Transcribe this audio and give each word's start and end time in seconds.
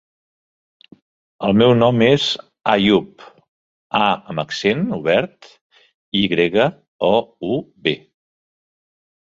El 1.47 1.53
meu 1.61 1.73
nom 1.81 2.01
és 2.05 2.25
Àyoub: 2.73 3.27
a 4.01 4.09
amb 4.09 4.43
accent 4.47 4.83
obert, 5.01 5.53
i 6.23 6.27
grega, 6.35 6.69
o, 7.13 7.17
u, 7.55 7.65
be. 7.89 7.97